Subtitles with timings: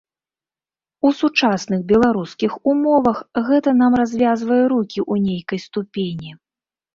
[1.09, 3.17] У сучасных беларускіх умовах,
[3.51, 6.31] гэта нам развязвае рукі ў нейкай ступені.